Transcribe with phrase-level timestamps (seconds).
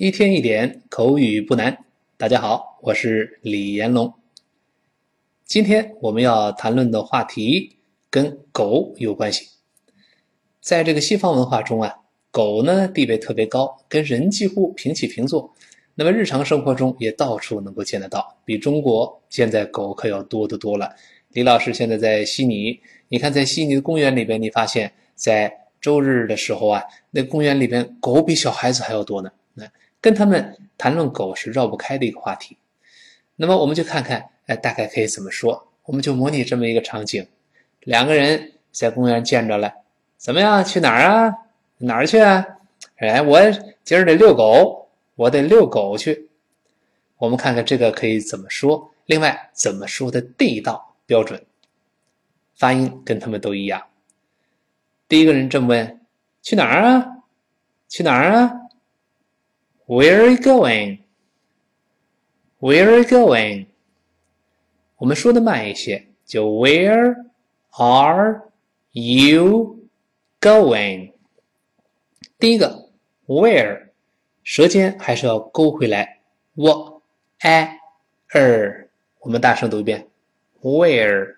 [0.00, 1.76] 一天一点口语不难。
[2.16, 4.10] 大家好，我是李延龙。
[5.44, 7.76] 今天我们要谈论的话题
[8.08, 9.46] 跟狗有关系。
[10.62, 11.94] 在这个西方文化中啊，
[12.30, 15.54] 狗呢地位特别高，跟人几乎平起平坐。
[15.94, 20.90] 那么日常生活中也到处能够见得到，比中国现在狗可要多得多了。
[21.32, 29.30] 李老师现在在悉尼，你看在悉尼的公园里边，你发现，在周日的时候啊，那公园里边狗比小孩子还要多呢。
[29.52, 32.56] 那跟他们谈论狗是绕不开的一个话题。
[33.36, 35.68] 那么我们就看看，哎，大概可以怎么说？
[35.84, 37.26] 我们就模拟这么一个场景：
[37.80, 39.72] 两个人在公园见着了，
[40.16, 40.64] 怎么样？
[40.64, 41.34] 去哪儿啊？
[41.78, 42.46] 哪儿去啊？
[42.96, 43.40] 哎，我
[43.82, 46.28] 今儿得遛狗，我得遛狗去。
[47.18, 48.90] 我们看看这个可以怎么说？
[49.06, 50.86] 另外，怎么说的地道？
[51.06, 51.44] 标准
[52.54, 53.82] 发音跟他们都一样。
[55.08, 56.00] 第一个人这么问
[56.40, 57.04] ：“去哪儿啊？
[57.88, 58.59] 去哪儿啊
[59.89, 60.99] ？”Where are you going?
[62.59, 63.67] Where are you going?
[64.97, 67.15] 我们说的慢一些，就 Where
[67.71, 68.41] are
[68.91, 69.79] you
[70.39, 71.11] going?
[72.39, 72.89] 第一个
[73.27, 73.89] Where，
[74.43, 76.19] 舌尖还是要勾回来。
[76.55, 77.01] 我
[77.39, 77.79] a
[78.31, 78.87] er，
[79.19, 80.07] 我们大声读一遍。
[80.61, 81.35] Where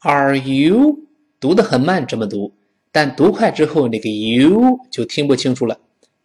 [0.00, 0.98] are you？
[1.40, 2.52] 读的很慢，这么读，
[2.90, 5.78] 但读快之后，那个 you 就听不清楚了。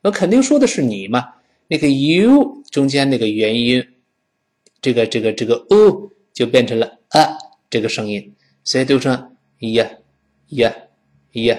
[0.05, 1.27] 那肯定说的是你嘛？
[1.67, 3.83] 那个 you 中间那个元音，
[4.83, 7.27] 这个这个这个 o 就变成了 a
[7.71, 9.89] 这个声音，所以读成呀
[10.49, 10.75] 呀
[11.33, 11.59] 呀。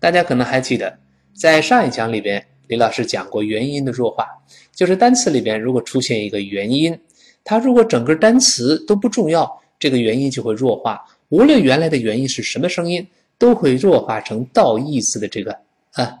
[0.00, 0.98] 大家可能还记得，
[1.34, 4.26] 在上一讲里边，李老师讲过元音的弱化，
[4.74, 6.98] 就是单词里边如果出现一个元音。
[7.44, 11.00] 它如果整个单词都不重要，这个元音就会弱化。
[11.28, 13.06] 无论原来的元音是什么声音，
[13.38, 15.52] 都会弱化成倒意思的这个
[15.92, 16.18] 啊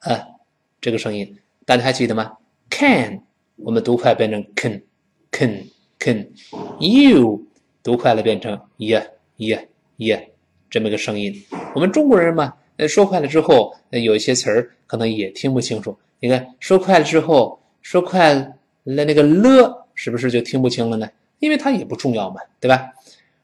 [0.00, 0.35] 啊
[0.86, 1.36] 这个声音。
[1.64, 2.36] 大家还记得吗
[2.70, 3.20] ？Can
[3.56, 4.80] 我们读快变成 can
[5.32, 5.66] can
[5.98, 6.28] can。
[6.78, 7.42] You
[7.82, 9.04] 读快了变成 yeah
[9.36, 9.66] yeah
[9.98, 10.22] yeah
[10.70, 11.44] 这么个声音。
[11.74, 15.98] 我们中国人嘛，呃说快了之后，有一些词儿可能也听不清楚。
[16.20, 18.54] 你看说快了之后，说快了
[18.84, 19.88] 那个了。
[19.96, 21.08] 是不是就听不清了呢？
[21.40, 22.92] 因为它也不重要嘛，对吧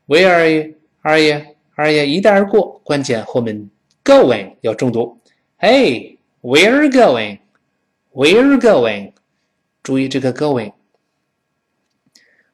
[0.07, 0.75] ？Where are you?
[1.01, 1.41] Are you?
[1.75, 2.05] Are you?
[2.05, 3.69] 一带而过，关键后面
[4.05, 5.19] going 要重读。
[5.59, 7.39] Hey, where going?
[8.13, 9.13] Where going?
[9.83, 10.75] 注意这个 going。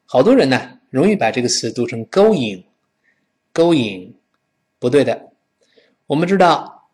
[0.07, 4.13] 好多人呢，容易把这个词读成 going，going，
[4.79, 5.33] 不对的。
[6.07, 6.89] 我们知道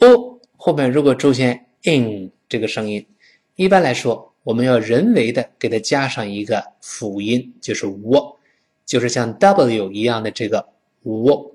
[0.00, 3.06] ，o 后面如果出现 in 这个声音，
[3.54, 4.26] 一般来说。
[4.44, 8.38] 我们要人为的给它加上一个辅音，就是我，
[8.86, 10.66] 就是像 W 一样的这个
[11.02, 11.54] 我，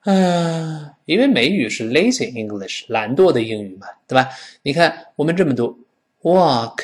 [0.00, 4.28] 啊，因为美语是 lazy English，懒惰的英语嘛，对吧？
[4.62, 5.78] 你看我们这么读
[6.20, 6.78] walk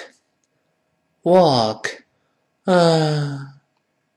[1.22, 1.84] walk，
[2.64, 3.60] 啊，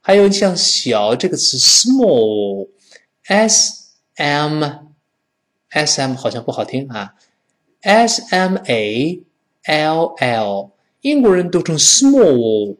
[0.00, 2.68] 还有像小这个词 small。
[3.26, 4.62] S M
[5.70, 7.14] S M 好像不好听啊
[7.80, 9.22] ，S M A
[9.64, 12.76] L L，英国人读成 small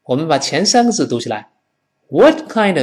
[0.04, 1.50] 我们把前三个字读起来
[2.10, 2.78] ，what kind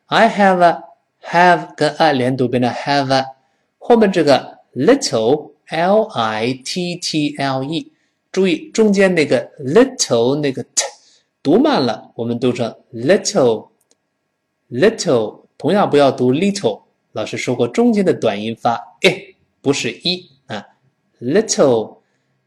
[0.07, 0.83] I have a
[1.24, 3.26] have 跟 a 连读变成 have a，
[3.78, 7.92] 后面这个 little l i t t l e，
[8.32, 10.84] 注意中间那个 little 那个 t
[11.44, 13.70] 读慢了，我们读成 little
[14.70, 16.82] little，同样不要读 little。
[17.14, 20.66] 老师说过，中间的短音发 e 不是一啊
[21.20, 21.98] ，little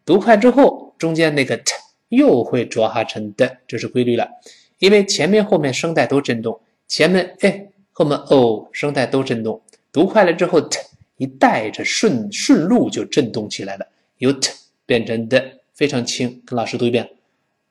[0.07, 1.75] 读快之后，中间那个 t
[2.09, 4.29] 又会浊化成的，这是规律了。
[4.79, 10.79] 因为前面后面声带都震动，前面 e 后面 o 声带都震动，读快了之后 t
[11.17, 13.87] 一带着顺顺路就震动起来了，
[14.19, 14.51] 由 t
[14.85, 16.43] 变成的，非常轻。
[16.45, 17.17] 跟老师读一遍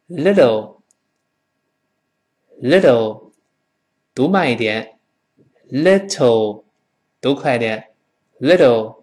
[0.09, 0.77] ，little
[2.61, 3.31] little
[4.15, 4.97] 读慢一点
[5.69, 6.63] ，little。
[7.21, 7.91] 读快点
[8.41, 8.97] ，little，little，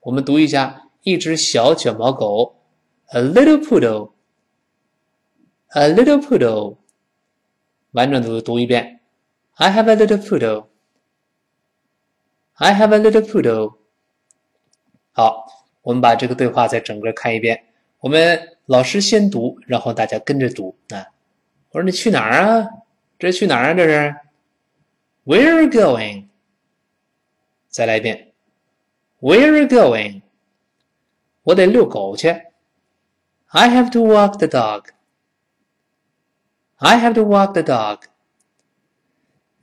[0.00, 2.56] 我们读一下，一只小卷毛狗
[3.12, 4.10] ，a little poodle，a
[5.94, 6.78] little poodle，
[7.91, 8.99] 完整的读一遍，
[9.55, 13.77] I have a little poodle，I have a little poodle。
[15.13, 15.45] 好，
[15.81, 17.65] 我们把这个对话再整个看一遍，
[17.99, 21.07] 我们老师先读，然后大家跟着读啊。
[21.71, 22.67] 我说你去哪儿啊？
[23.17, 23.73] 这去哪儿啊？
[23.73, 24.15] 这是？
[25.25, 26.27] Where are you going？
[27.69, 28.33] 再来一遍。
[29.21, 30.21] Where are you going？
[31.43, 32.29] 我得遛狗去。
[33.47, 34.89] I have to walk the dog.
[36.79, 38.01] I have to walk the dog.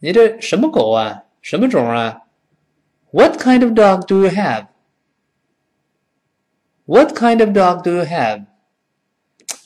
[0.01, 1.25] 你这什么狗啊？
[1.41, 2.23] 什么种啊？
[3.11, 4.69] What kind of dog do you have?
[6.87, 8.47] What kind of dog do you have?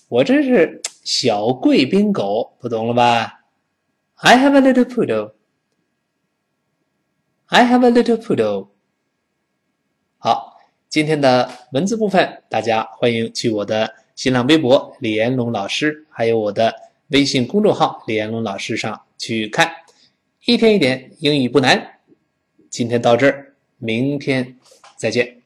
[0.09, 3.45] 我这是小贵宾狗，不懂了吧？
[4.17, 5.33] I have a little poodle.
[7.47, 8.69] I have a little poodle。
[10.19, 16.75] 好，今天的文字部分，大家欢迎去我的新浪微博李延龙老师，还有我的
[17.12, 19.70] 微信公众号李彦龙老师上去看。
[20.46, 22.00] 一天一点英语不难。
[22.70, 24.58] 今天到这儿，明天
[24.96, 25.42] 再见。